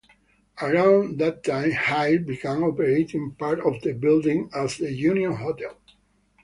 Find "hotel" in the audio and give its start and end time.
5.33-5.79